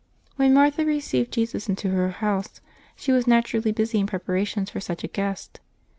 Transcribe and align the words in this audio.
—When 0.35 0.55
Martha 0.55 0.83
received 0.83 1.31
Jesus 1.31 1.69
into 1.69 1.89
her 1.89 2.09
house, 2.09 2.59
she 2.95 3.11
was 3.11 3.27
naturally 3.27 3.71
busy 3.71 3.99
in 3.99 4.07
preparations 4.07 4.71
for 4.71 4.79
such 4.79 5.03
a 5.03 5.07
Guest. 5.07 5.59